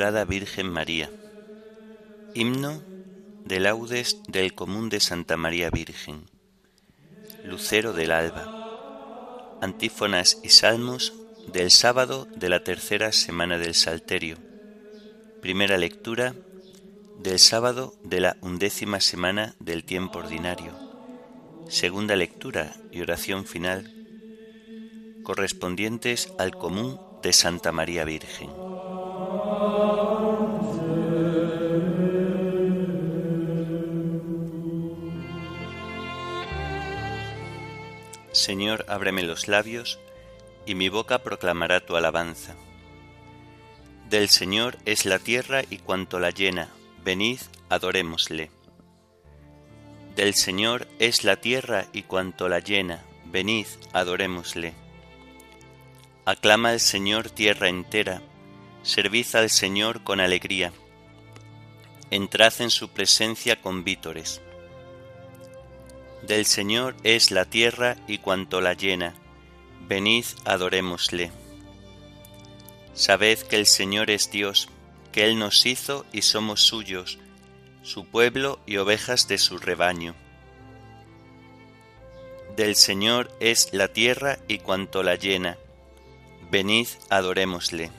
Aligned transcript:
Virgen 0.00 0.70
María. 0.70 1.10
Himno 2.32 2.82
de 3.44 3.60
laudes 3.60 4.22
del 4.28 4.54
común 4.54 4.88
de 4.88 4.98
Santa 4.98 5.36
María 5.36 5.68
Virgen. 5.68 6.22
Lucero 7.44 7.92
del 7.92 8.10
alba. 8.10 9.58
Antífonas 9.60 10.40
y 10.42 10.48
salmos 10.48 11.12
del 11.52 11.70
sábado 11.70 12.26
de 12.34 12.48
la 12.48 12.64
tercera 12.64 13.12
semana 13.12 13.58
del 13.58 13.74
Salterio. 13.74 14.38
Primera 15.42 15.76
lectura 15.76 16.34
del 17.18 17.38
sábado 17.38 17.92
de 18.02 18.20
la 18.20 18.38
undécima 18.40 19.00
semana 19.00 19.54
del 19.58 19.84
tiempo 19.84 20.20
ordinario. 20.20 20.72
Segunda 21.68 22.16
lectura 22.16 22.74
y 22.90 23.02
oración 23.02 23.44
final 23.44 23.92
correspondientes 25.24 26.32
al 26.38 26.56
común 26.56 26.98
de 27.22 27.34
Santa 27.34 27.70
María 27.70 28.04
Virgen. 28.04 28.69
Señor, 38.40 38.86
ábreme 38.88 39.22
los 39.22 39.48
labios, 39.48 39.98
y 40.64 40.74
mi 40.74 40.88
boca 40.88 41.18
proclamará 41.18 41.84
tu 41.84 41.96
alabanza. 41.96 42.54
Del 44.08 44.30
Señor 44.30 44.78
es 44.86 45.04
la 45.04 45.18
tierra 45.18 45.62
y 45.68 45.76
cuanto 45.76 46.18
la 46.18 46.30
llena, 46.30 46.70
venid, 47.04 47.38
adorémosle. 47.68 48.50
Del 50.16 50.34
Señor 50.34 50.88
es 50.98 51.22
la 51.22 51.36
tierra 51.36 51.84
y 51.92 52.04
cuanto 52.04 52.48
la 52.48 52.60
llena, 52.60 53.04
venid, 53.26 53.66
adorémosle. 53.92 54.72
Aclama 56.24 56.70
al 56.70 56.80
Señor 56.80 57.28
tierra 57.28 57.68
entera, 57.68 58.22
servid 58.82 59.26
al 59.34 59.50
Señor 59.50 60.02
con 60.02 60.18
alegría, 60.18 60.72
entrad 62.10 62.54
en 62.60 62.70
su 62.70 62.88
presencia 62.88 63.60
con 63.60 63.84
vítores. 63.84 64.40
Del 66.26 66.44
Señor 66.46 66.96
es 67.02 67.30
la 67.30 67.44
tierra 67.44 67.96
y 68.06 68.18
cuanto 68.18 68.60
la 68.60 68.74
llena, 68.74 69.14
venid 69.88 70.24
adorémosle. 70.44 71.32
Sabed 72.94 73.38
que 73.40 73.56
el 73.56 73.66
Señor 73.66 74.10
es 74.10 74.30
Dios, 74.30 74.68
que 75.12 75.24
Él 75.24 75.38
nos 75.38 75.64
hizo 75.66 76.04
y 76.12 76.22
somos 76.22 76.60
suyos, 76.60 77.18
su 77.82 78.04
pueblo 78.04 78.60
y 78.66 78.76
ovejas 78.76 79.28
de 79.28 79.38
su 79.38 79.58
rebaño. 79.58 80.14
Del 82.56 82.76
Señor 82.76 83.34
es 83.40 83.72
la 83.72 83.88
tierra 83.88 84.38
y 84.46 84.58
cuanto 84.58 85.02
la 85.02 85.14
llena, 85.14 85.56
venid 86.50 86.88
adorémosle. 87.08 87.90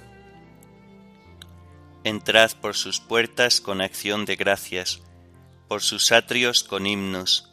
Entrad 2.04 2.52
por 2.62 2.76
sus 2.76 3.00
puertas 3.00 3.62
con 3.62 3.82
acción 3.82 4.26
de 4.26 4.36
gracias, 4.36 5.02
por 5.68 5.82
sus 5.82 6.12
atrios 6.12 6.64
con 6.64 6.86
himnos, 6.86 7.51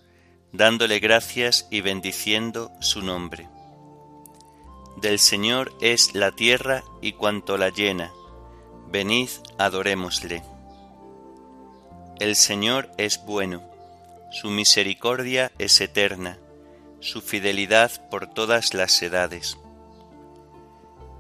dándole 0.53 0.98
gracias 0.98 1.66
y 1.70 1.81
bendiciendo 1.81 2.72
su 2.81 3.03
nombre. 3.03 3.48
Del 4.97 5.19
Señor 5.19 5.72
es 5.81 6.14
la 6.14 6.32
tierra 6.32 6.82
y 7.00 7.12
cuanto 7.12 7.56
la 7.56 7.69
llena, 7.69 8.12
venid 8.88 9.28
adorémosle. 9.58 10.42
El 12.19 12.34
Señor 12.34 12.91
es 12.97 13.25
bueno, 13.25 13.62
su 14.32 14.50
misericordia 14.50 15.53
es 15.58 15.81
eterna, 15.81 16.38
su 17.00 17.20
fidelidad 17.20 18.08
por 18.10 18.26
todas 18.26 18.75
las 18.75 19.00
edades. 19.03 19.56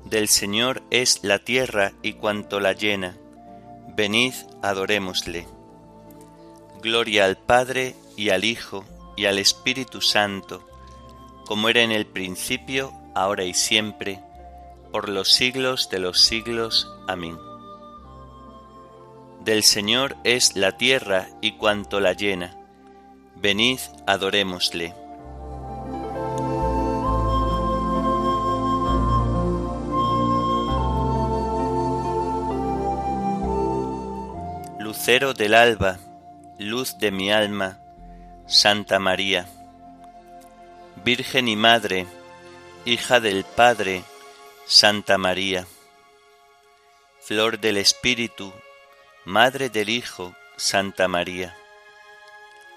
Del 0.04 0.28
Señor 0.28 0.82
es 0.90 1.20
la 1.22 1.38
tierra 1.38 1.92
y 2.02 2.14
cuanto 2.14 2.60
la 2.60 2.72
llena, 2.72 3.16
venid 3.94 4.34
adorémosle. 4.62 5.46
Gloria 6.82 7.26
al 7.26 7.36
Padre 7.36 7.94
y 8.16 8.30
al 8.30 8.44
Hijo 8.44 8.84
y 9.18 9.26
al 9.26 9.40
Espíritu 9.40 10.00
Santo, 10.00 10.64
como 11.44 11.68
era 11.68 11.82
en 11.82 11.90
el 11.90 12.06
principio, 12.06 12.92
ahora 13.16 13.42
y 13.42 13.52
siempre, 13.52 14.22
por 14.92 15.08
los 15.08 15.32
siglos 15.32 15.90
de 15.90 15.98
los 15.98 16.20
siglos. 16.20 16.88
Amén. 17.08 17.36
Del 19.40 19.64
Señor 19.64 20.16
es 20.22 20.54
la 20.54 20.76
tierra 20.76 21.26
y 21.40 21.56
cuanto 21.56 21.98
la 21.98 22.12
llena. 22.12 22.56
Venid, 23.34 23.80
adorémosle. 24.06 24.94
Lucero 34.78 35.34
del 35.34 35.54
alba, 35.54 35.98
luz 36.60 36.98
de 36.98 37.10
mi 37.10 37.32
alma, 37.32 37.80
Santa 38.48 38.98
María, 38.98 39.46
Virgen 41.04 41.48
y 41.48 41.56
Madre, 41.56 42.06
hija 42.86 43.20
del 43.20 43.44
Padre, 43.44 44.04
Santa 44.64 45.18
María, 45.18 45.66
Flor 47.20 47.58
del 47.58 47.76
Espíritu, 47.76 48.54
Madre 49.26 49.68
del 49.68 49.90
Hijo, 49.90 50.34
Santa 50.56 51.08
María, 51.08 51.54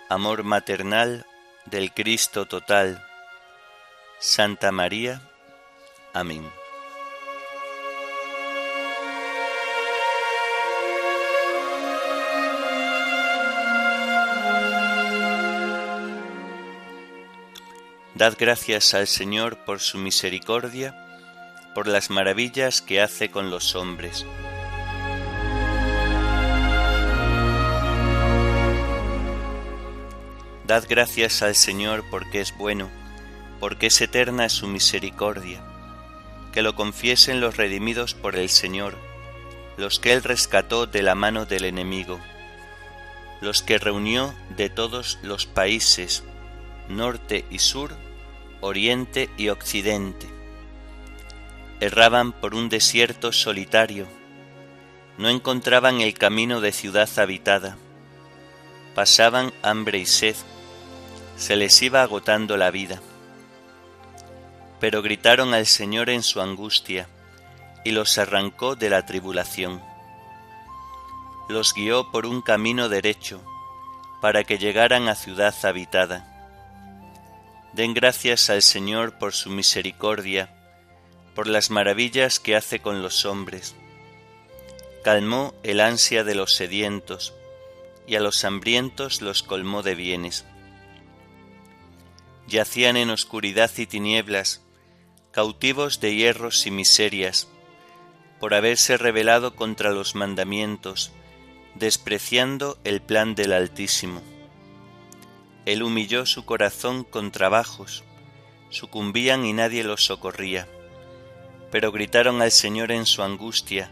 Amor 0.09 0.43
maternal 0.43 1.25
del 1.67 1.93
Cristo 1.93 2.45
total, 2.47 3.01
Santa 4.19 4.73
María. 4.73 5.21
Amén. 6.11 6.51
Dad 18.21 18.35
gracias 18.37 18.93
al 18.93 19.07
Señor 19.07 19.57
por 19.65 19.79
su 19.79 19.97
misericordia, 19.97 20.95
por 21.73 21.87
las 21.87 22.11
maravillas 22.11 22.79
que 22.79 23.01
hace 23.01 23.31
con 23.31 23.49
los 23.49 23.73
hombres. 23.73 24.27
Dad 30.67 30.83
gracias 30.87 31.41
al 31.41 31.55
Señor 31.55 32.03
porque 32.11 32.41
es 32.41 32.55
bueno, 32.55 32.91
porque 33.59 33.87
es 33.87 33.99
eterna 34.01 34.49
su 34.49 34.67
misericordia. 34.67 35.63
Que 36.53 36.61
lo 36.61 36.75
confiesen 36.75 37.41
los 37.41 37.57
redimidos 37.57 38.13
por 38.13 38.35
el 38.35 38.49
Señor, 38.49 38.99
los 39.77 39.97
que 39.97 40.13
Él 40.13 40.21
rescató 40.21 40.85
de 40.85 41.01
la 41.01 41.15
mano 41.15 41.47
del 41.47 41.65
enemigo, 41.65 42.19
los 43.41 43.63
que 43.63 43.79
reunió 43.79 44.35
de 44.55 44.69
todos 44.69 45.17
los 45.23 45.47
países, 45.47 46.23
norte 46.87 47.45
y 47.49 47.57
sur, 47.57 47.95
oriente 48.61 49.29
y 49.37 49.49
occidente. 49.49 50.27
Erraban 51.79 52.31
por 52.31 52.53
un 52.53 52.69
desierto 52.69 53.31
solitario, 53.31 54.07
no 55.17 55.29
encontraban 55.29 55.99
el 55.99 56.13
camino 56.13 56.61
de 56.61 56.71
ciudad 56.71 57.09
habitada, 57.17 57.77
pasaban 58.93 59.51
hambre 59.63 59.97
y 59.97 60.05
sed, 60.05 60.35
se 61.37 61.55
les 61.55 61.81
iba 61.81 62.03
agotando 62.03 62.55
la 62.55 62.69
vida. 62.69 63.01
Pero 64.79 65.01
gritaron 65.01 65.53
al 65.55 65.65
Señor 65.65 66.09
en 66.09 66.21
su 66.21 66.39
angustia, 66.39 67.07
y 67.83 67.91
los 67.91 68.19
arrancó 68.19 68.75
de 68.75 68.91
la 68.91 69.07
tribulación. 69.07 69.81
Los 71.49 71.73
guió 71.73 72.11
por 72.11 72.27
un 72.27 72.43
camino 72.43 72.89
derecho, 72.89 73.41
para 74.21 74.43
que 74.43 74.59
llegaran 74.59 75.07
a 75.09 75.15
ciudad 75.15 75.55
habitada 75.63 76.30
Den 77.73 77.93
gracias 77.93 78.49
al 78.49 78.61
Señor 78.61 79.17
por 79.17 79.33
su 79.33 79.49
misericordia, 79.49 80.53
por 81.35 81.47
las 81.47 81.69
maravillas 81.69 82.39
que 82.39 82.55
hace 82.55 82.79
con 82.79 83.01
los 83.01 83.25
hombres. 83.25 83.75
Calmó 85.03 85.53
el 85.63 85.79
ansia 85.79 86.23
de 86.23 86.35
los 86.35 86.53
sedientos, 86.53 87.33
y 88.05 88.15
a 88.15 88.19
los 88.19 88.43
hambrientos 88.43 89.21
los 89.21 89.41
colmó 89.41 89.83
de 89.83 89.95
bienes. 89.95 90.45
Yacían 92.47 92.97
en 92.97 93.09
oscuridad 93.09 93.71
y 93.77 93.85
tinieblas, 93.85 94.61
cautivos 95.31 96.01
de 96.01 96.13
hierros 96.15 96.67
y 96.67 96.71
miserias, 96.71 97.47
por 98.41 98.53
haberse 98.53 98.97
rebelado 98.97 99.55
contra 99.55 99.91
los 99.91 100.13
mandamientos, 100.13 101.11
despreciando 101.75 102.77
el 102.83 103.01
plan 103.01 103.33
del 103.33 103.53
Altísimo. 103.53 104.21
Él 105.65 105.83
humilló 105.83 106.25
su 106.25 106.45
corazón 106.45 107.03
con 107.03 107.31
trabajos, 107.31 108.03
sucumbían 108.69 109.45
y 109.45 109.53
nadie 109.53 109.83
los 109.83 110.03
socorría. 110.03 110.67
Pero 111.71 111.91
gritaron 111.91 112.41
al 112.41 112.51
Señor 112.51 112.91
en 112.91 113.05
su 113.05 113.21
angustia, 113.21 113.91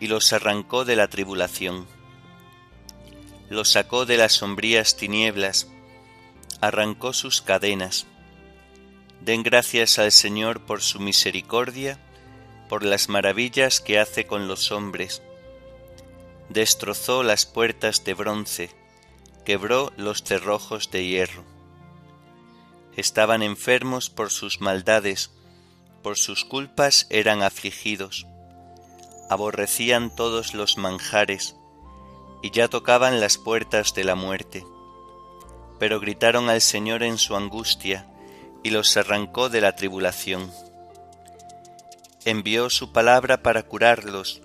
y 0.00 0.08
los 0.08 0.32
arrancó 0.32 0.84
de 0.84 0.96
la 0.96 1.08
tribulación. 1.08 1.86
Los 3.48 3.70
sacó 3.70 4.04
de 4.04 4.16
las 4.16 4.32
sombrías 4.32 4.96
tinieblas, 4.96 5.68
arrancó 6.60 7.12
sus 7.12 7.40
cadenas. 7.40 8.06
Den 9.20 9.42
gracias 9.42 9.98
al 9.98 10.12
Señor 10.12 10.60
por 10.66 10.82
su 10.82 11.00
misericordia, 11.00 11.98
por 12.68 12.84
las 12.84 13.08
maravillas 13.08 13.80
que 13.80 13.98
hace 13.98 14.26
con 14.26 14.48
los 14.48 14.72
hombres. 14.72 15.22
Destrozó 16.48 17.22
las 17.22 17.46
puertas 17.46 18.04
de 18.04 18.14
bronce, 18.14 18.70
quebró 19.46 19.94
los 19.96 20.22
cerrojos 20.22 20.90
de 20.90 21.06
hierro. 21.06 21.44
Estaban 22.96 23.42
enfermos 23.42 24.10
por 24.10 24.30
sus 24.30 24.60
maldades, 24.60 25.30
por 26.02 26.18
sus 26.18 26.44
culpas 26.44 27.06
eran 27.08 27.42
afligidos 27.42 28.26
aborrecían 29.28 30.14
todos 30.14 30.54
los 30.54 30.78
manjares, 30.78 31.56
y 32.42 32.50
ya 32.50 32.68
tocaban 32.68 33.20
las 33.20 33.38
puertas 33.38 33.94
de 33.94 34.04
la 34.04 34.14
muerte. 34.14 34.64
Pero 35.78 36.00
gritaron 36.00 36.48
al 36.48 36.60
Señor 36.60 37.02
en 37.02 37.18
su 37.18 37.36
angustia, 37.36 38.06
y 38.62 38.70
los 38.70 38.96
arrancó 38.96 39.48
de 39.48 39.60
la 39.60 39.76
tribulación. 39.76 40.50
Envió 42.24 42.70
su 42.70 42.92
palabra 42.92 43.42
para 43.42 43.62
curarlos, 43.62 44.42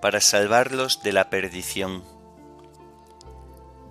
para 0.00 0.20
salvarlos 0.20 1.02
de 1.02 1.12
la 1.12 1.30
perdición. 1.30 2.04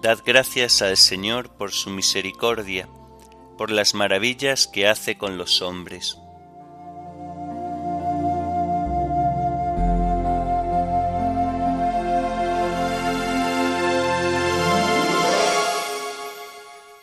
Dad 0.00 0.20
gracias 0.24 0.82
al 0.82 0.96
Señor 0.96 1.50
por 1.50 1.72
su 1.72 1.90
misericordia, 1.90 2.88
por 3.56 3.70
las 3.70 3.94
maravillas 3.94 4.66
que 4.66 4.86
hace 4.86 5.18
con 5.18 5.36
los 5.36 5.60
hombres 5.62 6.18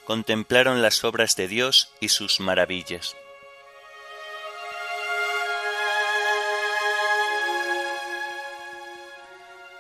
contemplaron 0.06 0.82
las 0.82 1.04
obras 1.04 1.36
de 1.36 1.50
Dios 1.50 1.92
y 2.00 2.10
sus 2.10 2.40
maravillas. 2.40 3.18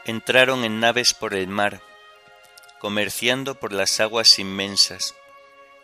Entraron 0.03 0.65
en 0.65 0.79
naves 0.81 1.13
por 1.13 1.33
el 1.33 1.47
mar, 1.47 1.81
comerciando 2.79 3.55
por 3.55 3.71
las 3.71 3.99
aguas 3.99 4.37
inmensas, 4.39 5.15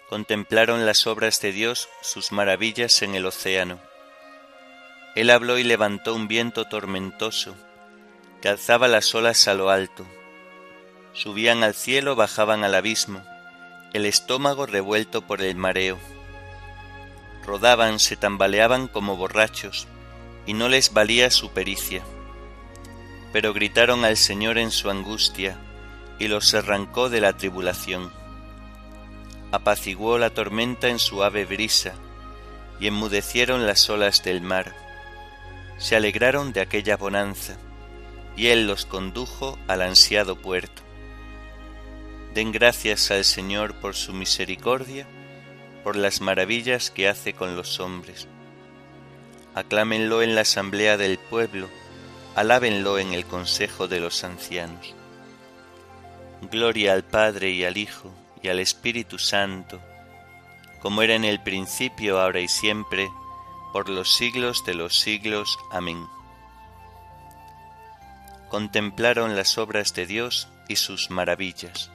contemplaron 0.09 0.85
las 0.85 1.07
obras 1.07 1.39
de 1.39 1.51
Dios, 1.53 1.87
sus 2.01 2.31
maravillas 2.31 3.01
en 3.01 3.15
el 3.15 3.25
océano. 3.25 3.79
Él 5.15 5.29
habló 5.29 5.57
y 5.57 5.63
levantó 5.63 6.13
un 6.13 6.27
viento 6.27 6.65
tormentoso, 6.65 7.55
que 8.41 8.49
alzaba 8.49 8.87
las 8.87 9.15
olas 9.15 9.47
a 9.47 9.53
lo 9.53 9.69
alto. 9.69 10.05
Subían 11.13 11.63
al 11.63 11.73
cielo, 11.73 12.15
bajaban 12.15 12.63
al 12.63 12.75
abismo, 12.75 13.23
el 13.93 14.05
estómago 14.05 14.65
revuelto 14.65 15.21
por 15.21 15.41
el 15.41 15.55
mareo. 15.55 15.97
Rodaban, 17.45 17.99
se 17.99 18.15
tambaleaban 18.15 18.87
como 18.87 19.15
borrachos, 19.15 19.87
y 20.45 20.53
no 20.53 20.69
les 20.69 20.93
valía 20.93 21.31
su 21.31 21.51
pericia. 21.51 22.03
Pero 23.31 23.53
gritaron 23.53 24.05
al 24.05 24.17
Señor 24.17 24.57
en 24.57 24.71
su 24.71 24.89
angustia, 24.89 25.57
y 26.21 26.27
los 26.27 26.53
arrancó 26.53 27.09
de 27.09 27.19
la 27.19 27.33
tribulación. 27.33 28.11
Apaciguó 29.51 30.19
la 30.19 30.29
tormenta 30.29 30.87
en 30.87 30.99
suave 30.99 31.45
brisa, 31.45 31.95
y 32.79 32.85
enmudecieron 32.85 33.65
las 33.65 33.89
olas 33.89 34.23
del 34.23 34.39
mar. 34.39 34.75
Se 35.79 35.95
alegraron 35.95 36.53
de 36.53 36.61
aquella 36.61 36.95
bonanza, 36.95 37.57
y 38.37 38.49
Él 38.49 38.67
los 38.67 38.85
condujo 38.85 39.57
al 39.67 39.81
ansiado 39.81 40.35
puerto. 40.35 40.83
Den 42.35 42.51
gracias 42.51 43.09
al 43.09 43.25
Señor 43.25 43.73
por 43.73 43.95
su 43.95 44.13
misericordia, 44.13 45.07
por 45.83 45.95
las 45.95 46.21
maravillas 46.21 46.91
que 46.91 47.09
hace 47.09 47.33
con 47.33 47.55
los 47.55 47.79
hombres. 47.79 48.27
Aclámenlo 49.55 50.21
en 50.21 50.35
la 50.35 50.41
asamblea 50.41 50.97
del 50.97 51.17
pueblo, 51.17 51.67
alábenlo 52.35 52.99
en 52.99 53.11
el 53.11 53.25
consejo 53.25 53.87
de 53.87 53.99
los 53.99 54.23
ancianos. 54.23 55.00
Gloria 56.49 56.93
al 56.93 57.03
Padre 57.03 57.51
y 57.51 57.63
al 57.63 57.77
Hijo 57.77 58.11
y 58.41 58.49
al 58.49 58.59
Espíritu 58.59 59.19
Santo, 59.19 59.79
como 60.79 61.01
era 61.01 61.15
en 61.15 61.23
el 61.23 61.41
principio, 61.41 62.19
ahora 62.19 62.39
y 62.39 62.47
siempre, 62.47 63.09
por 63.71 63.89
los 63.89 64.15
siglos 64.15 64.65
de 64.65 64.73
los 64.73 64.99
siglos. 64.99 65.59
Amén. 65.71 66.07
Contemplaron 68.49 69.35
las 69.35 69.57
obras 69.57 69.93
de 69.93 70.05
Dios 70.05 70.47
y 70.67 70.77
sus 70.77 71.09
maravillas 71.09 71.91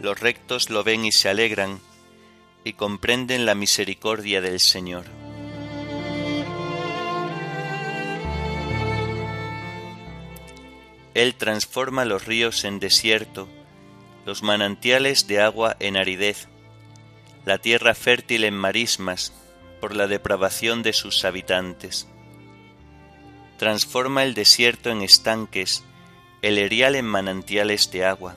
Los 0.00 0.18
rectos 0.18 0.70
lo 0.70 0.82
ven 0.82 1.04
y 1.04 1.12
se 1.12 1.28
alegran, 1.28 1.78
y 2.64 2.74
comprenden 2.74 3.46
la 3.46 3.54
misericordia 3.54 4.40
del 4.40 4.60
Señor. 4.60 5.06
Él 11.14 11.34
transforma 11.34 12.04
los 12.04 12.24
ríos 12.24 12.64
en 12.64 12.78
desierto, 12.78 13.48
los 14.26 14.42
manantiales 14.42 15.26
de 15.26 15.40
agua 15.40 15.76
en 15.80 15.96
aridez, 15.96 16.48
la 17.44 17.58
tierra 17.58 17.94
fértil 17.94 18.44
en 18.44 18.54
marismas, 18.54 19.32
por 19.80 19.96
la 19.96 20.06
depravación 20.06 20.82
de 20.82 20.92
sus 20.92 21.24
habitantes. 21.24 22.06
Transforma 23.58 24.22
el 24.22 24.34
desierto 24.34 24.90
en 24.90 25.02
estanques, 25.02 25.82
el 26.42 26.58
erial 26.58 26.94
en 26.94 27.06
manantiales 27.06 27.90
de 27.90 28.04
agua 28.04 28.36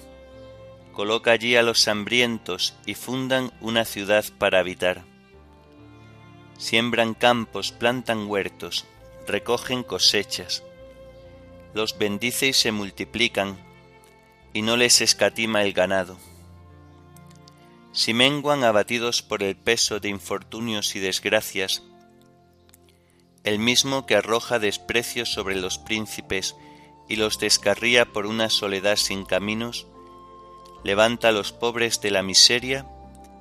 coloca 0.94 1.32
allí 1.32 1.56
a 1.56 1.64
los 1.64 1.88
hambrientos 1.88 2.76
y 2.86 2.94
fundan 2.94 3.52
una 3.60 3.84
ciudad 3.84 4.24
para 4.38 4.60
habitar. 4.60 5.04
Siembran 6.58 7.14
campos, 7.14 7.72
plantan 7.72 8.28
huertos, 8.28 8.86
recogen 9.28 9.84
cosechas. 9.84 10.64
Los 11.74 11.98
bendice 11.98 12.48
y 12.48 12.54
se 12.54 12.72
multiplican, 12.72 13.58
y 14.54 14.62
no 14.62 14.78
les 14.78 15.02
escatima 15.02 15.64
el 15.64 15.74
ganado. 15.74 16.18
Si 17.92 18.14
menguan 18.14 18.64
abatidos 18.64 19.22
por 19.22 19.44
el 19.44 19.56
peso 19.56 20.00
de 20.00 20.10
infortunios 20.10 20.96
y 20.96 21.00
desgracias, 21.00 21.84
el 23.44 23.60
mismo 23.60 24.06
que 24.06 24.16
arroja 24.16 24.60
desprecio 24.60 25.26
sobre 25.26 25.56
los 25.56 25.78
príncipes 25.80 26.56
y 27.10 27.18
los 27.18 27.40
descarría 27.40 28.06
por 28.06 28.26
una 28.26 28.50
soledad 28.50 28.96
sin 28.96 29.26
caminos, 29.26 29.88
levanta 30.84 31.30
a 31.30 31.32
los 31.32 31.52
pobres 31.52 32.02
de 32.02 32.12
la 32.12 32.24
miseria 32.24 32.86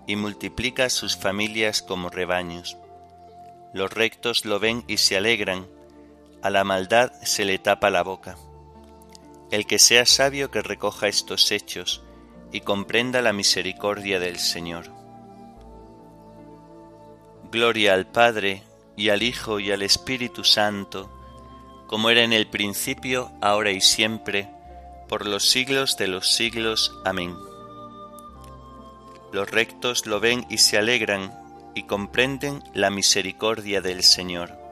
y 0.06 0.16
multiplica 0.16 0.90
sus 0.90 1.16
familias 1.16 1.82
como 1.82 2.08
rebaños. 2.08 2.76
Los 3.72 3.92
rectos 3.92 4.44
lo 4.44 4.58
ven 4.58 4.84
y 4.86 4.98
se 4.98 5.16
alegran, 5.16 5.66
a 6.42 6.50
la 6.50 6.64
maldad 6.64 7.12
se 7.22 7.44
le 7.44 7.58
tapa 7.58 7.90
la 7.90 8.02
boca. 8.02 8.36
El 9.50 9.66
que 9.66 9.78
sea 9.78 10.06
sabio 10.06 10.50
que 10.50 10.62
recoja 10.62 11.08
estos 11.08 11.50
hechos 11.50 12.02
y 12.52 12.60
comprenda 12.60 13.22
la 13.22 13.32
misericordia 13.32 14.20
del 14.20 14.38
Señor. 14.38 14.90
Gloria 17.50 17.94
al 17.94 18.06
Padre, 18.06 18.62
y 18.96 19.08
al 19.08 19.22
Hijo, 19.22 19.58
y 19.60 19.70
al 19.70 19.82
Espíritu 19.82 20.44
Santo, 20.44 21.10
como 21.86 22.10
era 22.10 22.22
en 22.22 22.32
el 22.32 22.46
principio, 22.46 23.30
ahora 23.40 23.70
y 23.70 23.80
siempre, 23.80 24.48
por 25.08 25.26
los 25.26 25.48
siglos 25.50 25.96
de 25.96 26.08
los 26.08 26.28
siglos. 26.34 26.92
Amén. 27.04 27.36
Los 29.32 29.50
rectos 29.50 30.06
lo 30.06 30.20
ven 30.20 30.46
y 30.50 30.58
se 30.58 30.78
alegran 30.78 31.32
y 31.74 31.84
comprenden 31.84 32.62
la 32.74 32.90
misericordia 32.90 33.80
del 33.80 34.02
Señor. 34.02 34.62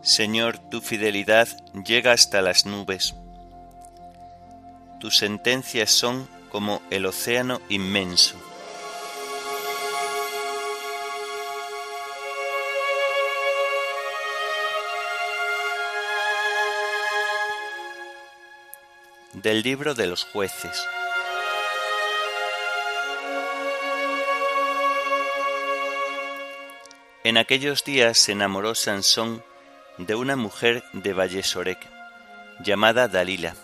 Señor, 0.00 0.58
tu 0.58 0.80
fidelidad 0.80 1.48
llega 1.84 2.12
hasta 2.12 2.40
las 2.40 2.64
nubes. 2.64 3.14
Tus 5.00 5.18
sentencias 5.18 5.90
son 5.90 6.26
como 6.50 6.80
el 6.90 7.04
océano 7.04 7.60
inmenso. 7.68 8.47
Del 19.42 19.62
libro 19.62 19.94
de 19.94 20.08
los 20.08 20.24
jueces. 20.24 20.84
En 27.22 27.38
aquellos 27.38 27.84
días 27.84 28.18
se 28.18 28.32
enamoró 28.32 28.74
Sansón 28.74 29.44
de 29.96 30.16
una 30.16 30.34
mujer 30.34 30.82
de 30.92 31.12
Vallesorec, 31.12 31.78
llamada 32.64 33.06
Dalila. 33.06 33.54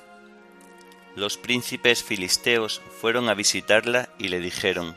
Los 1.17 1.39
príncipes 1.39 2.05
filisteos 2.05 2.81
fueron 3.01 3.29
a 3.29 3.35
visitarla 3.35 4.11
y 4.17 4.29
le 4.29 4.39
dijeron, 4.39 4.97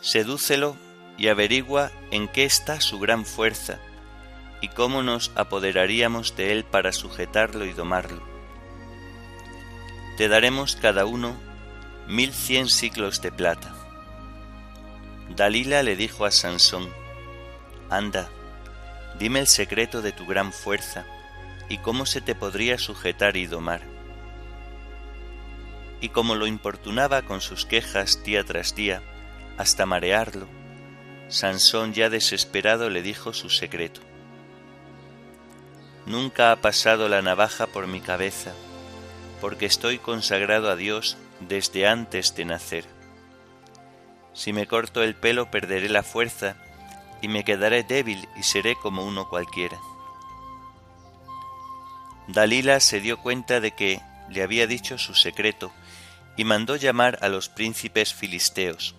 Sedúcelo 0.00 0.78
y 1.18 1.28
averigua 1.28 1.92
en 2.10 2.28
qué 2.28 2.44
está 2.46 2.80
su 2.80 2.98
gran 2.98 3.26
fuerza 3.26 3.80
y 4.62 4.68
cómo 4.68 5.02
nos 5.02 5.30
apoderaríamos 5.34 6.36
de 6.36 6.52
él 6.52 6.64
para 6.64 6.92
sujetarlo 6.92 7.66
y 7.66 7.74
domarlo. 7.74 8.35
Te 10.16 10.28
daremos 10.28 10.76
cada 10.76 11.04
uno 11.04 11.36
mil 12.06 12.32
cien 12.32 12.68
ciclos 12.68 13.20
de 13.20 13.30
plata. 13.30 13.74
Dalila 15.28 15.82
le 15.82 15.94
dijo 15.94 16.24
a 16.24 16.30
Sansón, 16.30 16.88
Anda, 17.90 18.30
dime 19.18 19.40
el 19.40 19.46
secreto 19.46 20.00
de 20.00 20.12
tu 20.12 20.24
gran 20.24 20.52
fuerza 20.52 21.04
y 21.68 21.78
cómo 21.78 22.06
se 22.06 22.22
te 22.22 22.34
podría 22.34 22.78
sujetar 22.78 23.36
y 23.36 23.46
domar. 23.46 23.82
Y 26.00 26.08
como 26.10 26.34
lo 26.34 26.46
importunaba 26.46 27.22
con 27.22 27.42
sus 27.42 27.66
quejas 27.66 28.22
día 28.24 28.42
tras 28.44 28.74
día, 28.74 29.02
hasta 29.58 29.84
marearlo, 29.84 30.46
Sansón 31.28 31.92
ya 31.92 32.08
desesperado 32.08 32.88
le 32.88 33.02
dijo 33.02 33.32
su 33.34 33.50
secreto. 33.50 34.00
Nunca 36.06 36.52
ha 36.52 36.56
pasado 36.56 37.08
la 37.08 37.20
navaja 37.20 37.66
por 37.66 37.86
mi 37.86 38.00
cabeza, 38.00 38.52
porque 39.40 39.66
estoy 39.66 39.98
consagrado 39.98 40.70
a 40.70 40.76
Dios 40.76 41.16
desde 41.40 41.86
antes 41.86 42.34
de 42.34 42.44
nacer. 42.44 42.84
Si 44.32 44.52
me 44.52 44.66
corto 44.66 45.02
el 45.02 45.14
pelo 45.14 45.50
perderé 45.50 45.88
la 45.88 46.02
fuerza 46.02 46.56
y 47.22 47.28
me 47.28 47.44
quedaré 47.44 47.82
débil 47.82 48.28
y 48.38 48.42
seré 48.42 48.76
como 48.76 49.04
uno 49.04 49.28
cualquiera. 49.28 49.78
Dalila 52.28 52.80
se 52.80 53.00
dio 53.00 53.18
cuenta 53.18 53.60
de 53.60 53.72
que 53.72 54.00
le 54.28 54.42
había 54.42 54.66
dicho 54.66 54.98
su 54.98 55.14
secreto 55.14 55.72
y 56.36 56.44
mandó 56.44 56.76
llamar 56.76 57.18
a 57.22 57.28
los 57.28 57.48
príncipes 57.48 58.12
filisteos. 58.12 58.94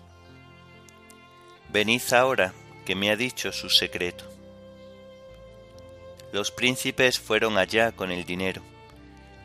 Venid 1.70 2.02
ahora, 2.12 2.54
que 2.86 2.94
me 2.94 3.10
ha 3.10 3.16
dicho 3.16 3.52
su 3.52 3.68
secreto. 3.68 4.24
Los 6.32 6.50
príncipes 6.50 7.18
fueron 7.18 7.58
allá 7.58 7.92
con 7.92 8.10
el 8.10 8.24
dinero. 8.24 8.62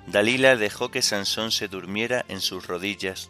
Dalila 0.08 0.56
dejó 0.56 0.92
que 0.92 1.02
Sansón 1.02 1.52
se 1.52 1.68
durmiera 1.68 2.26
en 2.28 2.42
sus 2.42 2.68
rodillas, 2.68 3.30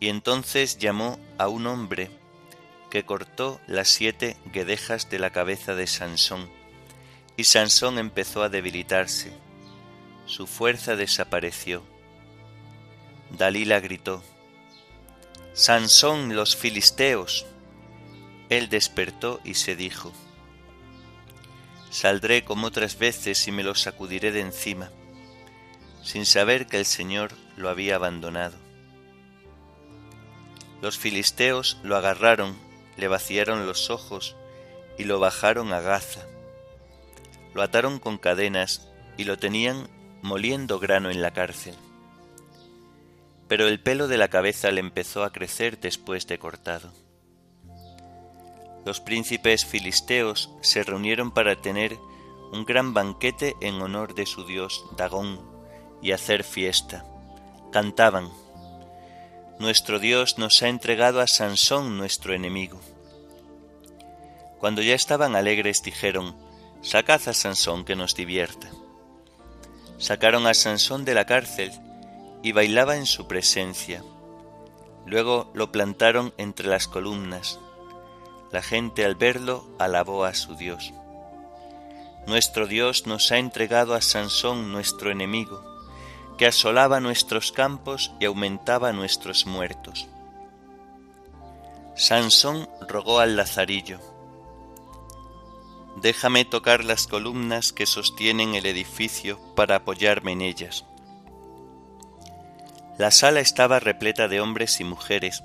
y 0.00 0.08
entonces 0.08 0.78
llamó 0.78 1.18
a 1.38 1.48
un 1.48 1.66
hombre 1.66 2.10
que 2.90 3.04
cortó 3.04 3.60
las 3.66 3.88
siete 3.88 4.36
guedejas 4.52 5.08
de 5.08 5.18
la 5.18 5.30
cabeza 5.30 5.74
de 5.74 5.86
Sansón, 5.86 6.50
y 7.36 7.44
Sansón 7.44 7.98
empezó 7.98 8.42
a 8.42 8.48
debilitarse. 8.48 9.32
Su 10.26 10.46
fuerza 10.46 10.96
desapareció. 10.96 11.82
Dalila 13.30 13.80
gritó, 13.80 14.22
Sansón 15.52 16.34
los 16.34 16.56
filisteos. 16.56 17.46
Él 18.48 18.68
despertó 18.68 19.40
y 19.44 19.54
se 19.54 19.76
dijo, 19.76 20.12
Saldré 21.90 22.44
como 22.44 22.66
otras 22.66 22.98
veces 22.98 23.48
y 23.48 23.52
me 23.52 23.62
los 23.62 23.80
sacudiré 23.80 24.32
de 24.32 24.40
encima, 24.40 24.90
sin 26.06 26.24
saber 26.24 26.68
que 26.68 26.78
el 26.78 26.86
Señor 26.86 27.32
lo 27.56 27.68
había 27.68 27.96
abandonado. 27.96 28.54
Los 30.80 30.98
filisteos 30.98 31.78
lo 31.82 31.96
agarraron 31.96 32.54
le 32.96 33.08
vaciaron 33.08 33.66
los 33.66 33.90
ojos 33.90 34.36
y 34.98 35.04
lo 35.04 35.18
bajaron 35.20 35.72
a 35.72 35.80
Gaza. 35.80 36.22
Lo 37.54 37.62
ataron 37.62 37.98
con 37.98 38.18
cadenas 38.18 38.88
y 39.16 39.24
lo 39.24 39.36
tenían 39.36 39.88
moliendo 40.22 40.78
grano 40.78 41.10
en 41.10 41.22
la 41.22 41.32
cárcel. 41.32 41.74
Pero 43.48 43.68
el 43.68 43.80
pelo 43.80 44.08
de 44.08 44.16
la 44.16 44.28
cabeza 44.28 44.70
le 44.70 44.80
empezó 44.80 45.24
a 45.24 45.32
crecer 45.32 45.78
después 45.78 46.26
de 46.26 46.38
cortado. 46.38 46.90
Los 48.84 49.00
príncipes 49.00 49.64
filisteos 49.64 50.50
se 50.62 50.84
reunieron 50.84 51.32
para 51.32 51.60
tener 51.60 51.98
un 52.52 52.64
gran 52.64 52.94
banquete 52.94 53.56
en 53.60 53.82
honor 53.82 54.14
de 54.14 54.24
su 54.24 54.46
dios 54.46 54.84
Dagón 54.96 55.55
y 56.02 56.12
hacer 56.12 56.44
fiesta. 56.44 57.04
Cantaban 57.72 58.30
nuestro 59.58 59.98
Dios 59.98 60.36
nos 60.36 60.62
ha 60.62 60.68
entregado 60.68 61.20
a 61.20 61.26
Sansón 61.26 61.96
nuestro 61.96 62.34
enemigo. 62.34 62.78
Cuando 64.58 64.82
ya 64.82 64.94
estaban 64.94 65.34
alegres 65.34 65.82
dijeron, 65.82 66.36
Sacad 66.82 67.26
a 67.26 67.32
Sansón 67.32 67.86
que 67.86 67.96
nos 67.96 68.14
divierta. 68.14 68.68
Sacaron 69.96 70.46
a 70.46 70.52
Sansón 70.52 71.06
de 71.06 71.14
la 71.14 71.24
cárcel 71.24 71.72
y 72.42 72.52
bailaba 72.52 72.96
en 72.96 73.06
su 73.06 73.26
presencia. 73.26 74.04
Luego 75.06 75.50
lo 75.54 75.72
plantaron 75.72 76.34
entre 76.36 76.68
las 76.68 76.86
columnas. 76.86 77.58
La 78.52 78.60
gente 78.60 79.06
al 79.06 79.14
verlo 79.14 79.66
alabó 79.78 80.24
a 80.24 80.34
su 80.34 80.54
Dios. 80.54 80.92
Nuestro 82.26 82.66
Dios 82.66 83.06
nos 83.06 83.32
ha 83.32 83.38
entregado 83.38 83.94
a 83.94 84.02
Sansón 84.02 84.70
nuestro 84.70 85.10
enemigo 85.10 85.75
que 86.38 86.46
asolaba 86.46 87.00
nuestros 87.00 87.52
campos 87.52 88.12
y 88.20 88.26
aumentaba 88.26 88.92
nuestros 88.92 89.46
muertos. 89.46 90.08
Sansón 91.94 92.68
rogó 92.88 93.20
al 93.20 93.36
lazarillo, 93.36 94.00
Déjame 95.96 96.44
tocar 96.44 96.84
las 96.84 97.06
columnas 97.06 97.72
que 97.72 97.86
sostienen 97.86 98.54
el 98.54 98.66
edificio 98.66 99.40
para 99.54 99.76
apoyarme 99.76 100.32
en 100.32 100.42
ellas. 100.42 100.84
La 102.98 103.10
sala 103.10 103.40
estaba 103.40 103.80
repleta 103.80 104.28
de 104.28 104.42
hombres 104.42 104.78
y 104.80 104.84
mujeres, 104.84 105.42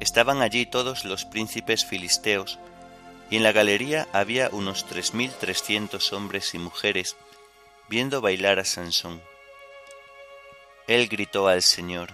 estaban 0.00 0.40
allí 0.40 0.64
todos 0.64 1.04
los 1.04 1.26
príncipes 1.26 1.84
filisteos, 1.84 2.58
y 3.28 3.36
en 3.36 3.42
la 3.42 3.52
galería 3.52 4.08
había 4.14 4.48
unos 4.50 4.86
tres 4.86 5.12
mil 5.12 5.30
trescientos 5.30 6.14
hombres 6.14 6.54
y 6.54 6.58
mujeres 6.58 7.16
viendo 7.90 8.22
bailar 8.22 8.58
a 8.58 8.64
Sansón. 8.64 9.20
Él 10.92 11.08
gritó 11.08 11.48
al 11.48 11.62
Señor, 11.62 12.10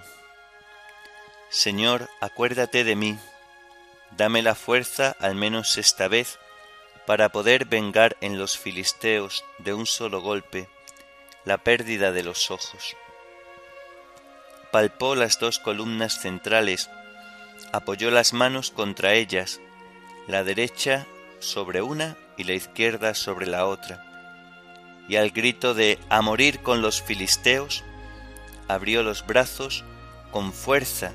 Señor, 1.49 2.08
acuérdate 2.20 2.85
de 2.85 2.94
mí, 2.94 3.18
dame 4.16 4.40
la 4.40 4.54
fuerza 4.54 5.16
al 5.18 5.35
menos 5.35 5.78
esta 5.78 6.06
vez 6.06 6.38
para 7.04 7.30
poder 7.30 7.64
vengar 7.64 8.16
en 8.20 8.38
los 8.38 8.56
filisteos 8.56 9.44
de 9.58 9.75
un 9.75 9.85
solo 9.85 10.20
golpe 10.20 10.68
la 11.44 11.58
pérdida 11.58 12.12
de 12.12 12.23
los 12.23 12.52
ojos. 12.52 12.97
Palpó 14.70 15.16
las 15.16 15.40
dos 15.40 15.58
columnas 15.58 16.20
centrales, 16.20 16.88
apoyó 17.73 18.12
las 18.12 18.32
manos 18.32 18.70
contra 18.70 19.14
ellas, 19.14 19.61
la 20.28 20.44
derecha 20.44 21.04
sobre 21.40 21.82
una 21.82 22.16
y 22.37 22.44
la 22.44 22.52
izquierda 22.52 23.14
sobre 23.14 23.49
la 23.49 23.66
otra, 23.66 24.04
y 25.08 25.16
al 25.16 25.30
grito 25.30 25.75
de 25.75 25.99
A 26.11 26.23
morir 26.23 26.61
con 26.61 26.80
los 26.80 27.02
filisteos, 27.02 27.82
abrió 28.68 29.02
los 29.02 29.26
brazos 29.26 29.84
con 30.30 30.52
fuerza 30.52 31.12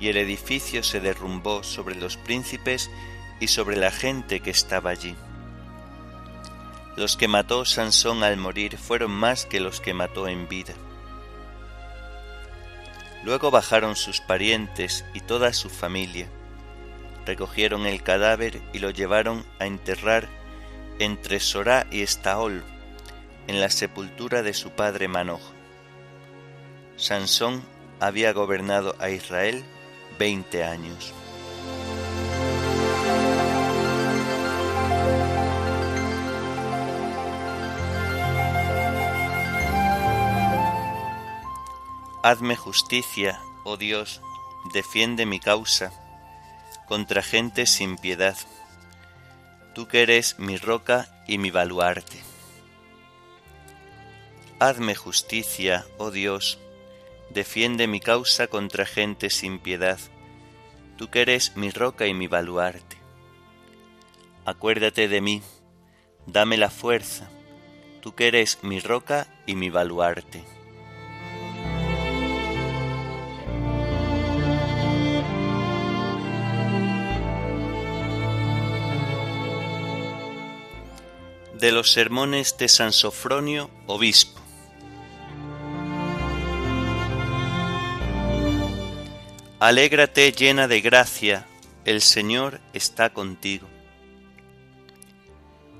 y 0.00 0.08
el 0.08 0.16
edificio 0.16 0.82
se 0.82 1.00
derrumbó 1.00 1.62
sobre 1.62 1.94
los 1.94 2.16
príncipes 2.16 2.90
y 3.40 3.48
sobre 3.48 3.76
la 3.76 3.90
gente 3.90 4.40
que 4.40 4.50
estaba 4.50 4.90
allí. 4.90 5.14
Los 6.96 7.16
que 7.16 7.28
mató 7.28 7.64
Sansón 7.64 8.22
al 8.22 8.36
morir 8.36 8.78
fueron 8.78 9.10
más 9.10 9.46
que 9.46 9.60
los 9.60 9.80
que 9.80 9.94
mató 9.94 10.28
en 10.28 10.48
vida. 10.48 10.74
Luego 13.24 13.50
bajaron 13.50 13.96
sus 13.96 14.20
parientes 14.20 15.04
y 15.14 15.20
toda 15.20 15.52
su 15.52 15.70
familia, 15.70 16.28
recogieron 17.24 17.86
el 17.86 18.02
cadáver 18.02 18.60
y 18.72 18.80
lo 18.80 18.90
llevaron 18.90 19.44
a 19.58 19.66
enterrar 19.66 20.28
entre 20.98 21.40
Sorá 21.40 21.86
y 21.90 22.02
Estaol, 22.02 22.62
en 23.46 23.60
la 23.60 23.70
sepultura 23.70 24.42
de 24.42 24.54
su 24.54 24.70
padre 24.70 25.08
Manojo. 25.08 25.61
Sansón 27.02 27.64
había 27.98 28.32
gobernado 28.32 28.94
a 29.00 29.10
Israel 29.10 29.64
20 30.20 30.62
años. 30.62 31.12
Hazme 42.22 42.54
justicia, 42.54 43.40
oh 43.64 43.76
Dios, 43.76 44.22
defiende 44.72 45.26
mi 45.26 45.40
causa 45.40 45.90
contra 46.86 47.20
gente 47.22 47.66
sin 47.66 47.96
piedad, 47.96 48.36
tú 49.74 49.88
que 49.88 50.02
eres 50.02 50.38
mi 50.38 50.56
roca 50.56 51.08
y 51.26 51.38
mi 51.38 51.50
baluarte. 51.50 52.20
Hazme 54.60 54.94
justicia, 54.94 55.84
oh 55.98 56.12
Dios, 56.12 56.60
defiende 57.32 57.86
mi 57.86 58.00
causa 58.00 58.46
contra 58.46 58.84
gente 58.84 59.30
sin 59.30 59.58
piedad, 59.58 59.98
tú 60.96 61.08
que 61.08 61.22
eres 61.22 61.56
mi 61.56 61.70
roca 61.70 62.06
y 62.06 62.14
mi 62.14 62.26
baluarte. 62.26 62.96
Acuérdate 64.44 65.08
de 65.08 65.20
mí, 65.20 65.42
dame 66.26 66.56
la 66.56 66.70
fuerza, 66.70 67.30
tú 68.00 68.14
que 68.14 68.28
eres 68.28 68.58
mi 68.62 68.80
roca 68.80 69.28
y 69.46 69.54
mi 69.54 69.70
baluarte. 69.70 70.44
De 81.54 81.70
los 81.70 81.92
sermones 81.92 82.58
de 82.58 82.68
San 82.68 82.92
Sofronio, 82.92 83.70
obispo. 83.86 84.41
Alégrate 89.62 90.32
llena 90.32 90.66
de 90.66 90.80
gracia, 90.80 91.46
el 91.84 92.00
Señor 92.00 92.60
está 92.72 93.10
contigo. 93.10 93.68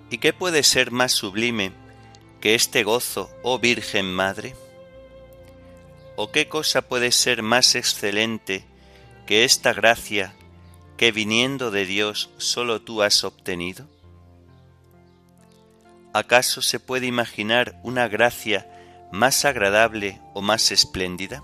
¿Y 0.08 0.18
qué 0.18 0.32
puede 0.32 0.62
ser 0.62 0.92
más 0.92 1.10
sublime 1.10 1.72
que 2.40 2.54
este 2.54 2.84
gozo, 2.84 3.28
oh 3.42 3.58
Virgen 3.58 4.06
Madre? 4.14 4.54
¿O 6.14 6.30
qué 6.30 6.46
cosa 6.46 6.82
puede 6.82 7.10
ser 7.10 7.42
más 7.42 7.74
excelente 7.74 8.64
que 9.26 9.42
esta 9.42 9.72
gracia 9.72 10.32
que 10.96 11.10
viniendo 11.10 11.72
de 11.72 11.84
Dios 11.84 12.30
solo 12.36 12.82
tú 12.82 13.02
has 13.02 13.24
obtenido? 13.24 13.88
¿Acaso 16.14 16.62
se 16.62 16.78
puede 16.78 17.06
imaginar 17.06 17.80
una 17.82 18.06
gracia 18.06 19.08
más 19.10 19.44
agradable 19.44 20.20
o 20.34 20.40
más 20.40 20.70
espléndida? 20.70 21.42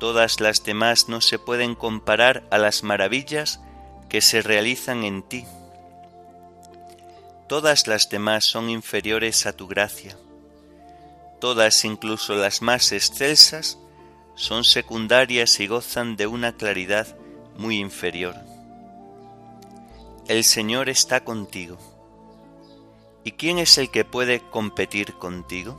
Todas 0.00 0.40
las 0.40 0.64
demás 0.64 1.10
no 1.10 1.20
se 1.20 1.38
pueden 1.38 1.74
comparar 1.74 2.48
a 2.50 2.56
las 2.56 2.82
maravillas 2.82 3.60
que 4.08 4.22
se 4.22 4.40
realizan 4.40 5.04
en 5.04 5.22
ti. 5.22 5.44
Todas 7.48 7.86
las 7.86 8.08
demás 8.08 8.46
son 8.46 8.70
inferiores 8.70 9.44
a 9.44 9.52
tu 9.52 9.68
gracia. 9.68 10.16
Todas, 11.38 11.84
incluso 11.84 12.34
las 12.34 12.62
más 12.62 12.92
excelsas, 12.92 13.78
son 14.36 14.64
secundarias 14.64 15.60
y 15.60 15.66
gozan 15.66 16.16
de 16.16 16.26
una 16.26 16.56
claridad 16.56 17.06
muy 17.58 17.78
inferior. 17.78 18.36
El 20.28 20.44
Señor 20.44 20.88
está 20.88 21.24
contigo. 21.24 21.76
¿Y 23.22 23.32
quién 23.32 23.58
es 23.58 23.76
el 23.76 23.90
que 23.90 24.06
puede 24.06 24.40
competir 24.40 25.12
contigo? 25.12 25.78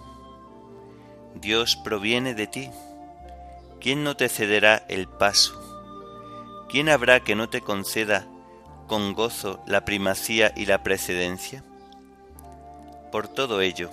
Dios 1.34 1.76
proviene 1.76 2.36
de 2.36 2.46
ti 2.46 2.70
¿quién 3.82 4.04
no 4.04 4.16
te 4.16 4.30
cederá 4.30 4.86
el 4.88 5.08
paso? 5.08 5.60
¿Quién 6.70 6.88
habrá 6.88 7.22
que 7.22 7.36
no 7.36 7.50
te 7.50 7.62
conceda 7.62 8.28
con 8.88 9.14
gozo 9.14 9.62
la 9.66 9.84
primacía 9.84 10.54
y 10.56 10.68
la 10.68 10.84
precedencia? 10.84 11.64
Por 13.12 13.28
todo 13.28 13.60
ello, 13.60 13.90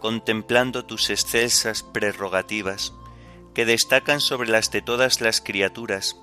contemplando 0.00 0.84
tus 0.84 1.10
excelsas 1.10 1.82
prerrogativas, 1.82 2.92
que 3.54 3.66
destacan 3.66 4.20
sobre 4.20 4.50
las 4.50 4.70
de 4.70 4.82
todas 4.82 5.20
las 5.20 5.40
criaturas, 5.40 6.16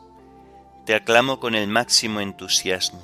te 0.86 0.96
aclamo 0.96 1.40
con 1.40 1.56
el 1.56 1.68
máximo 1.68 2.22
entusiasmo. 2.22 3.02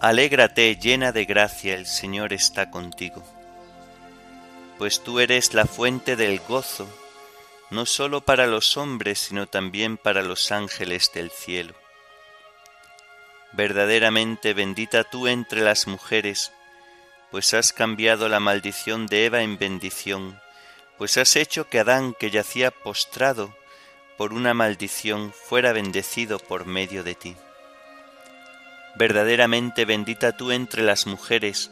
Alégrate 0.00 0.76
llena 0.76 1.12
de 1.12 1.24
gracia, 1.24 1.74
el 1.74 1.86
Señor 1.86 2.32
está 2.32 2.70
contigo, 2.70 3.22
pues 4.78 5.02
tú 5.02 5.20
eres 5.20 5.54
la 5.54 5.66
fuente 5.66 6.16
del 6.16 6.40
gozo 6.40 6.88
no 7.72 7.86
sólo 7.86 8.20
para 8.20 8.46
los 8.46 8.76
hombres, 8.76 9.18
sino 9.18 9.46
también 9.46 9.96
para 9.96 10.22
los 10.22 10.52
ángeles 10.52 11.10
del 11.14 11.30
cielo. 11.30 11.74
Verdaderamente 13.52 14.54
bendita 14.54 15.04
tú 15.04 15.26
entre 15.26 15.62
las 15.62 15.86
mujeres, 15.86 16.52
pues 17.30 17.54
has 17.54 17.72
cambiado 17.72 18.28
la 18.28 18.40
maldición 18.40 19.06
de 19.06 19.24
Eva 19.26 19.42
en 19.42 19.58
bendición, 19.58 20.40
pues 20.98 21.16
has 21.16 21.34
hecho 21.36 21.68
que 21.68 21.80
Adán, 21.80 22.14
que 22.18 22.30
yacía 22.30 22.70
postrado 22.70 23.56
por 24.18 24.34
una 24.34 24.54
maldición, 24.54 25.32
fuera 25.32 25.72
bendecido 25.72 26.38
por 26.38 26.66
medio 26.66 27.02
de 27.02 27.14
ti. 27.14 27.36
Verdaderamente 28.96 29.86
bendita 29.86 30.36
tú 30.36 30.52
entre 30.52 30.82
las 30.82 31.06
mujeres, 31.06 31.70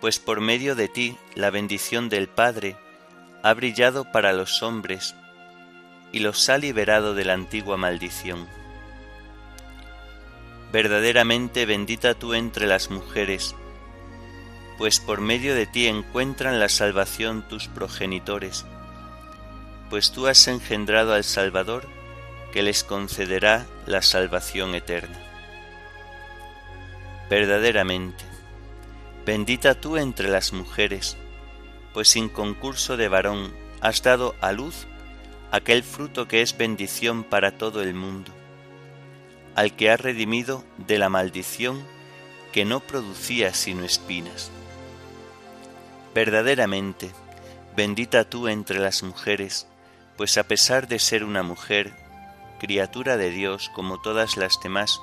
pues 0.00 0.18
por 0.18 0.40
medio 0.40 0.74
de 0.74 0.88
ti 0.88 1.16
la 1.34 1.50
bendición 1.50 2.10
del 2.10 2.28
Padre 2.28 2.76
ha 3.42 3.54
brillado 3.54 4.04
para 4.12 4.32
los 4.32 4.62
hombres, 4.62 5.14
y 6.12 6.20
los 6.20 6.48
ha 6.50 6.58
liberado 6.58 7.14
de 7.14 7.24
la 7.24 7.32
antigua 7.32 7.76
maldición. 7.76 8.46
Verdaderamente 10.70 11.66
bendita 11.66 12.14
tú 12.14 12.34
entre 12.34 12.66
las 12.66 12.90
mujeres, 12.90 13.54
pues 14.78 15.00
por 15.00 15.20
medio 15.20 15.54
de 15.54 15.66
ti 15.66 15.86
encuentran 15.86 16.60
la 16.60 16.68
salvación 16.68 17.42
tus 17.48 17.68
progenitores, 17.68 18.64
pues 19.90 20.12
tú 20.12 20.26
has 20.26 20.46
engendrado 20.48 21.14
al 21.14 21.24
Salvador, 21.24 21.86
que 22.52 22.62
les 22.62 22.84
concederá 22.84 23.66
la 23.86 24.02
salvación 24.02 24.74
eterna. 24.74 25.18
Verdaderamente, 27.30 28.24
bendita 29.24 29.74
tú 29.74 29.96
entre 29.96 30.28
las 30.28 30.52
mujeres, 30.52 31.16
pues 31.94 32.10
sin 32.10 32.28
concurso 32.28 32.96
de 32.96 33.08
varón 33.08 33.54
has 33.80 34.02
dado 34.02 34.34
a 34.40 34.52
luz 34.52 34.86
aquel 35.52 35.82
fruto 35.82 36.26
que 36.28 36.40
es 36.40 36.56
bendición 36.56 37.24
para 37.24 37.58
todo 37.58 37.82
el 37.82 37.92
mundo, 37.92 38.32
al 39.54 39.76
que 39.76 39.90
ha 39.90 39.98
redimido 39.98 40.64
de 40.78 40.98
la 40.98 41.10
maldición 41.10 41.84
que 42.52 42.64
no 42.64 42.80
producía 42.80 43.52
sino 43.52 43.84
espinas. 43.84 44.50
Verdaderamente, 46.14 47.10
bendita 47.76 48.24
tú 48.24 48.48
entre 48.48 48.78
las 48.78 49.02
mujeres, 49.02 49.66
pues 50.16 50.38
a 50.38 50.44
pesar 50.44 50.88
de 50.88 50.98
ser 50.98 51.22
una 51.22 51.42
mujer, 51.42 51.92
criatura 52.58 53.18
de 53.18 53.28
Dios 53.28 53.70
como 53.74 54.00
todas 54.00 54.38
las 54.38 54.58
demás, 54.62 55.00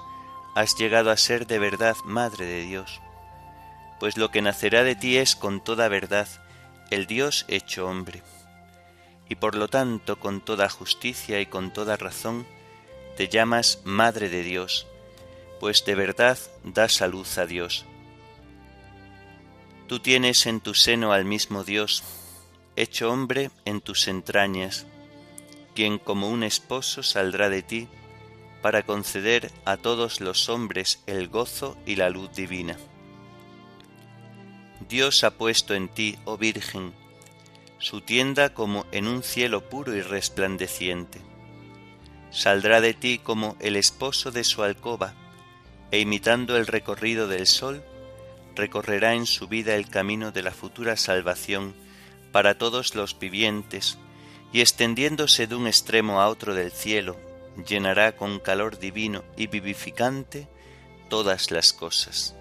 has 0.55 0.75
llegado 0.75 1.11
a 1.11 1.17
ser 1.17 1.45
de 1.45 1.59
verdad 1.59 1.95
Madre 2.05 2.45
de 2.45 2.61
Dios, 2.63 3.01
pues 3.99 4.17
lo 4.17 4.31
que 4.31 4.41
nacerá 4.41 4.83
de 4.83 4.95
ti 4.95 5.17
es 5.17 5.35
con 5.35 5.63
toda 5.63 5.87
verdad 5.89 6.27
el 6.89 7.05
Dios 7.05 7.45
hecho 7.49 7.87
hombre 7.87 8.23
y 9.29 9.35
por 9.35 9.55
lo 9.55 9.67
tanto 9.67 10.19
con 10.19 10.41
toda 10.41 10.69
justicia 10.69 11.39
y 11.39 11.45
con 11.45 11.71
toda 11.71 11.95
razón 11.95 12.45
te 13.15 13.29
llamas 13.29 13.81
Madre 13.85 14.27
de 14.29 14.43
Dios, 14.43 14.87
pues 15.59 15.85
de 15.85 15.95
verdad 15.95 16.37
das 16.63 17.01
a 17.01 17.07
luz 17.07 17.37
a 17.37 17.45
Dios. 17.45 17.85
Tú 19.87 19.99
tienes 19.99 20.45
en 20.45 20.61
tu 20.61 20.73
seno 20.73 21.13
al 21.13 21.25
mismo 21.25 21.63
Dios, 21.63 22.03
hecho 22.75 23.11
hombre 23.11 23.51
en 23.65 23.81
tus 23.81 24.07
entrañas, 24.07 24.85
quien 25.75 25.99
como 25.99 26.29
un 26.29 26.43
esposo 26.43 27.03
saldrá 27.03 27.49
de 27.49 27.61
ti 27.61 27.87
para 28.61 28.83
conceder 28.83 29.51
a 29.65 29.77
todos 29.77 30.21
los 30.21 30.49
hombres 30.49 31.01
el 31.05 31.27
gozo 31.27 31.77
y 31.85 31.95
la 31.95 32.09
luz 32.09 32.33
divina. 32.33 32.77
Dios 34.87 35.23
ha 35.23 35.31
puesto 35.31 35.73
en 35.73 35.87
ti, 35.89 36.17
oh 36.25 36.37
Virgen, 36.37 36.93
su 37.79 38.01
tienda 38.01 38.53
como 38.53 38.85
en 38.91 39.07
un 39.07 39.23
cielo 39.23 39.69
puro 39.69 39.95
y 39.95 40.01
resplandeciente. 40.01 41.21
Saldrá 42.29 42.81
de 42.81 42.93
ti 42.93 43.19
como 43.19 43.55
el 43.59 43.75
esposo 43.75 44.31
de 44.31 44.43
su 44.43 44.61
alcoba, 44.63 45.15
e 45.91 45.99
imitando 45.99 46.57
el 46.57 46.67
recorrido 46.67 47.27
del 47.27 47.47
sol, 47.47 47.83
recorrerá 48.55 49.15
en 49.15 49.25
su 49.25 49.47
vida 49.47 49.75
el 49.75 49.89
camino 49.89 50.31
de 50.31 50.43
la 50.43 50.51
futura 50.51 50.97
salvación 50.97 51.73
para 52.31 52.57
todos 52.57 52.93
los 52.93 53.17
vivientes, 53.17 53.97
y 54.51 54.61
extendiéndose 54.61 55.47
de 55.47 55.55
un 55.55 55.65
extremo 55.65 56.21
a 56.21 56.27
otro 56.27 56.53
del 56.53 56.71
cielo, 56.71 57.17
llenará 57.65 58.15
con 58.15 58.39
calor 58.39 58.77
divino 58.77 59.23
y 59.37 59.47
vivificante 59.47 60.47
todas 61.09 61.49
las 61.49 61.73
cosas. 61.73 62.35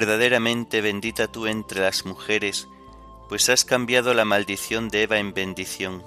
Verdaderamente 0.00 0.80
bendita 0.80 1.30
tú 1.30 1.46
entre 1.46 1.82
las 1.82 2.06
mujeres, 2.06 2.66
pues 3.28 3.50
has 3.50 3.66
cambiado 3.66 4.14
la 4.14 4.24
maldición 4.24 4.88
de 4.88 5.02
Eva 5.02 5.18
en 5.18 5.34
bendición, 5.34 6.02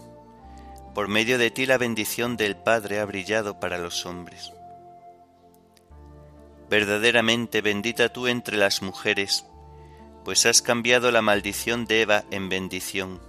Por 0.95 1.10
medio 1.10 1.38
de 1.38 1.51
ti 1.51 1.67
la 1.67 1.77
bendición 1.77 2.36
del 2.36 2.56
Padre 2.56 2.99
ha 2.99 3.06
brillado 3.06 3.60
para 3.60 3.77
los 3.77 4.08
hombres. 4.08 4.51
Verdaderamente 6.71 7.62
bendita 7.62 8.10
tú 8.10 8.25
entre 8.25 8.58
las 8.58 8.82
mujeres, 8.82 9.45
pues 10.25 10.47
has 10.47 10.63
cambiado 10.63 11.12
la 11.12 11.21
maldición 11.21 11.86
de 11.86 12.01
Eva 12.01 12.23
en 12.32 12.49
bendición. 12.49 13.21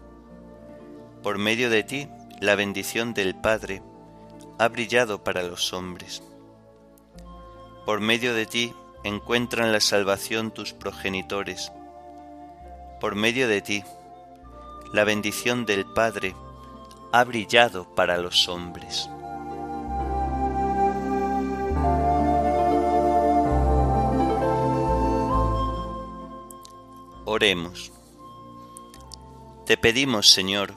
Por 1.22 1.36
medio 1.36 1.68
de 1.68 1.82
ti 1.82 2.08
la 2.40 2.54
bendición 2.54 3.12
del 3.12 3.34
Padre 3.34 3.82
ha 4.58 4.68
brillado 4.68 5.22
para 5.24 5.42
los 5.42 5.74
hombres. 5.74 6.22
Por 7.84 8.00
medio 8.00 8.32
de 8.32 8.46
ti 8.46 8.72
encuentran 9.04 9.70
la 9.70 9.80
salvación 9.80 10.50
tus 10.50 10.72
progenitores. 10.72 11.70
Por 13.00 13.14
medio 13.14 13.46
de 13.46 13.62
ti, 13.62 13.84
la 14.92 15.04
bendición 15.04 15.66
del 15.66 15.84
Padre 15.84 16.34
ha 17.12 17.22
brillado 17.22 17.94
para 17.94 18.16
los 18.16 18.48
hombres. 18.48 19.08
Oremos. 27.26 27.92
Te 29.66 29.76
pedimos, 29.76 30.30
Señor, 30.30 30.74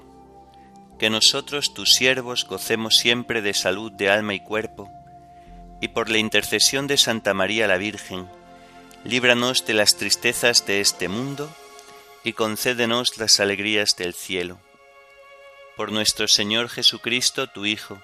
que 0.98 1.10
nosotros, 1.10 1.74
tus 1.74 1.94
siervos, 1.94 2.46
gocemos 2.46 2.98
siempre 2.98 3.42
de 3.42 3.54
salud 3.54 3.92
de 3.92 4.10
alma 4.10 4.34
y 4.34 4.40
cuerpo, 4.40 4.90
y 5.80 5.90
por 5.90 6.10
la 6.10 6.18
intercesión 6.18 6.88
de 6.88 6.98
Santa 6.98 7.34
María 7.34 7.68
la 7.68 7.78
Virgen, 7.78 8.28
líbranos 9.04 9.66
de 9.66 9.74
las 9.74 9.96
tristezas 9.96 10.66
de 10.66 10.82
este 10.82 11.08
mundo 11.08 11.54
y 12.24 12.34
concédenos 12.34 13.18
las 13.18 13.40
alegrías 13.40 13.96
del 13.96 14.14
cielo. 14.14 14.60
Por 15.76 15.92
nuestro 15.92 16.28
Señor 16.28 16.70
Jesucristo, 16.70 17.48
tu 17.48 17.66
Hijo, 17.66 18.02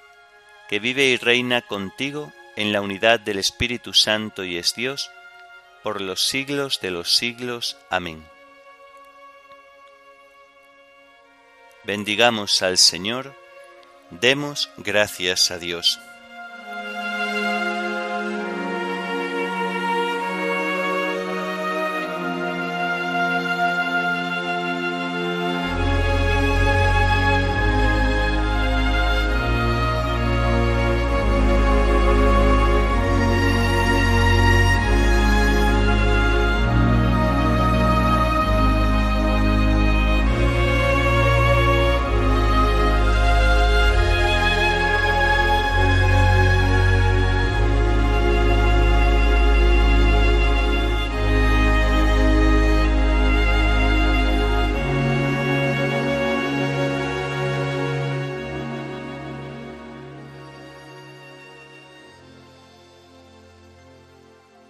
que 0.70 0.80
vive 0.80 1.06
y 1.06 1.18
reina 1.18 1.62
contigo 1.62 2.32
en 2.56 2.72
la 2.72 2.82
unidad 2.82 3.20
del 3.20 3.40
Espíritu 3.40 3.94
Santo 3.94 4.44
y 4.44 4.58
es 4.58 4.76
Dios, 4.76 5.10
por 5.82 6.00
los 6.00 6.26
siglos 6.26 6.80
de 6.82 6.92
los 6.92 7.16
siglos. 7.16 7.78
Amén. 7.90 8.24
Bendigamos 11.84 12.62
al 12.62 12.78
Señor, 12.78 13.36
demos 14.12 14.70
gracias 14.78 15.52
a 15.52 15.58
Dios. 15.58 16.00